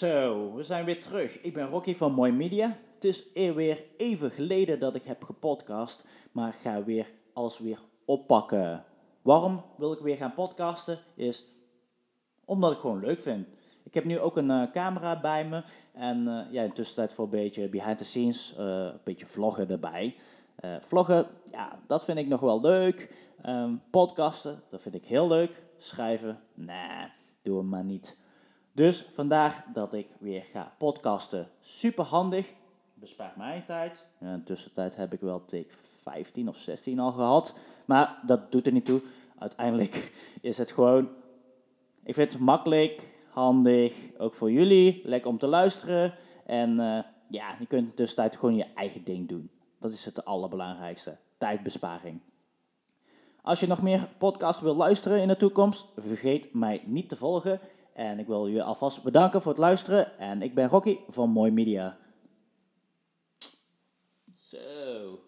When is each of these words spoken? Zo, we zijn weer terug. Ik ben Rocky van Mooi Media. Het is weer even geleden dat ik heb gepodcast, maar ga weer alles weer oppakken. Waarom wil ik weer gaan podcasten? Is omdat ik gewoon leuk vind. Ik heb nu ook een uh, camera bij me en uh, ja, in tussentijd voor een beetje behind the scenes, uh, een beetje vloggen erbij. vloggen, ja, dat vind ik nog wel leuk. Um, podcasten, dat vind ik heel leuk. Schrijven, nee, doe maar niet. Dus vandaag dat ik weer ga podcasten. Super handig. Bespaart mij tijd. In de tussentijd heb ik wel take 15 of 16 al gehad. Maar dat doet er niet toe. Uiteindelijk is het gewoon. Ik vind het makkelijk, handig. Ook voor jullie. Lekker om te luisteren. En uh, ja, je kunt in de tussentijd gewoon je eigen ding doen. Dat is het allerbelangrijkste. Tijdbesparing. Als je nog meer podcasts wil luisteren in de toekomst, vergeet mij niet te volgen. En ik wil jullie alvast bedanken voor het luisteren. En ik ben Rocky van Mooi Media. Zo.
Zo, 0.00 0.52
we 0.54 0.62
zijn 0.62 0.84
weer 0.84 1.00
terug. 1.00 1.40
Ik 1.40 1.54
ben 1.54 1.66
Rocky 1.66 1.94
van 1.94 2.12
Mooi 2.12 2.32
Media. 2.32 2.76
Het 2.94 3.04
is 3.04 3.24
weer 3.32 3.84
even 3.96 4.30
geleden 4.30 4.80
dat 4.80 4.94
ik 4.94 5.04
heb 5.04 5.24
gepodcast, 5.24 6.04
maar 6.32 6.52
ga 6.52 6.84
weer 6.84 7.10
alles 7.32 7.58
weer 7.58 7.80
oppakken. 8.04 8.84
Waarom 9.22 9.62
wil 9.76 9.92
ik 9.92 9.98
weer 9.98 10.16
gaan 10.16 10.32
podcasten? 10.32 10.98
Is 11.14 11.46
omdat 12.44 12.72
ik 12.72 12.78
gewoon 12.78 13.00
leuk 13.00 13.20
vind. 13.20 13.46
Ik 13.82 13.94
heb 13.94 14.04
nu 14.04 14.18
ook 14.18 14.36
een 14.36 14.50
uh, 14.50 14.70
camera 14.70 15.20
bij 15.20 15.48
me 15.48 15.62
en 15.92 16.26
uh, 16.26 16.40
ja, 16.50 16.62
in 16.62 16.72
tussentijd 16.72 17.12
voor 17.12 17.24
een 17.24 17.30
beetje 17.30 17.68
behind 17.68 17.98
the 17.98 18.04
scenes, 18.04 18.54
uh, 18.58 18.64
een 18.64 19.00
beetje 19.04 19.26
vloggen 19.26 19.70
erbij. 19.70 20.16
vloggen, 20.80 21.26
ja, 21.50 21.80
dat 21.86 22.04
vind 22.04 22.18
ik 22.18 22.26
nog 22.26 22.40
wel 22.40 22.60
leuk. 22.60 23.14
Um, 23.46 23.82
podcasten, 23.90 24.62
dat 24.70 24.82
vind 24.82 24.94
ik 24.94 25.06
heel 25.06 25.28
leuk. 25.28 25.62
Schrijven, 25.78 26.40
nee, 26.54 27.06
doe 27.42 27.62
maar 27.62 27.84
niet. 27.84 28.18
Dus 28.72 29.06
vandaag 29.14 29.64
dat 29.72 29.94
ik 29.94 30.06
weer 30.18 30.42
ga 30.42 30.72
podcasten. 30.78 31.48
Super 31.60 32.04
handig. 32.04 32.54
Bespaart 32.94 33.36
mij 33.36 33.62
tijd. 33.66 34.06
In 34.20 34.32
de 34.32 34.42
tussentijd 34.42 34.96
heb 34.96 35.12
ik 35.12 35.20
wel 35.20 35.44
take 35.44 35.74
15 36.02 36.48
of 36.48 36.56
16 36.56 36.98
al 36.98 37.12
gehad. 37.12 37.54
Maar 37.84 38.18
dat 38.26 38.52
doet 38.52 38.66
er 38.66 38.72
niet 38.72 38.84
toe. 38.84 39.02
Uiteindelijk 39.38 40.12
is 40.40 40.58
het 40.58 40.70
gewoon. 40.70 41.08
Ik 42.02 42.14
vind 42.14 42.32
het 42.32 42.42
makkelijk, 42.42 43.02
handig. 43.30 44.10
Ook 44.18 44.34
voor 44.34 44.50
jullie. 44.50 45.00
Lekker 45.04 45.30
om 45.30 45.38
te 45.38 45.46
luisteren. 45.46 46.14
En 46.46 46.70
uh, 46.70 46.98
ja, 47.28 47.56
je 47.58 47.66
kunt 47.66 47.82
in 47.82 47.84
de 47.84 47.94
tussentijd 47.94 48.36
gewoon 48.36 48.56
je 48.56 48.66
eigen 48.74 49.04
ding 49.04 49.28
doen. 49.28 49.50
Dat 49.78 49.92
is 49.92 50.04
het 50.04 50.24
allerbelangrijkste. 50.24 51.16
Tijdbesparing. 51.38 52.20
Als 53.42 53.60
je 53.60 53.66
nog 53.66 53.82
meer 53.82 54.08
podcasts 54.18 54.62
wil 54.62 54.74
luisteren 54.74 55.20
in 55.20 55.28
de 55.28 55.36
toekomst, 55.36 55.86
vergeet 55.96 56.54
mij 56.54 56.82
niet 56.86 57.08
te 57.08 57.16
volgen. 57.16 57.60
En 58.00 58.18
ik 58.18 58.26
wil 58.26 58.46
jullie 58.46 58.62
alvast 58.62 59.02
bedanken 59.02 59.42
voor 59.42 59.50
het 59.50 59.60
luisteren. 59.60 60.18
En 60.18 60.42
ik 60.42 60.54
ben 60.54 60.68
Rocky 60.68 60.98
van 61.08 61.30
Mooi 61.30 61.50
Media. 61.50 61.98
Zo. 64.34 65.18